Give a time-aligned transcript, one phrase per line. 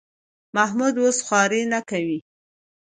[0.55, 2.19] محمود اوس خواري نه کوي.